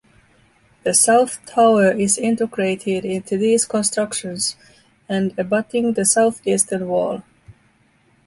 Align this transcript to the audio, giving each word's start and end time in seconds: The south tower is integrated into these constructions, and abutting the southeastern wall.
The 0.81 0.95
south 0.95 1.45
tower 1.45 1.91
is 1.91 2.17
integrated 2.17 3.05
into 3.05 3.37
these 3.37 3.65
constructions, 3.65 4.55
and 5.07 5.31
abutting 5.37 5.93
the 5.93 6.05
southeastern 6.05 6.87
wall. 6.87 7.21